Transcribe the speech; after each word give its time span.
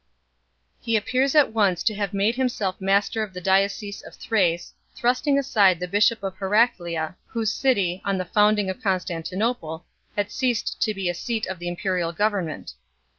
He 0.79 0.97
appears 0.97 1.35
at 1.35 1.53
once 1.53 1.83
to 1.83 1.93
have 1.93 2.11
made 2.11 2.33
himself 2.35 2.81
master 2.81 3.21
of 3.21 3.35
the 3.35 3.39
diocese 3.39 4.01
of 4.01 4.15
Thrace, 4.15 4.73
thrusting 4.95 5.37
aside 5.37 5.79
the 5.79 5.87
bishop 5.87 6.23
of 6.23 6.35
Heraclea, 6.37 7.15
whose 7.27 7.53
city, 7.53 8.01
on 8.03 8.17
the 8.17 8.25
founding 8.25 8.67
of 8.67 8.81
Constantinople, 8.81 9.85
had 10.17 10.31
ceased 10.31 10.81
to 10.81 10.95
be 10.95 11.07
the 11.07 11.13
seat 11.13 11.45
of 11.45 11.59
the 11.59 11.67
imperial 11.67 12.13
government. 12.13 12.73